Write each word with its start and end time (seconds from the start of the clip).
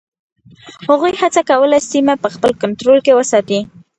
هغوی 0.89 1.13
هڅه 1.21 1.41
کوله 1.49 1.77
سیمه 1.91 2.15
په 2.23 2.29
خپل 2.35 2.51
کنټرول 2.61 2.97
کې 3.05 3.17
وساتي. 3.19 3.59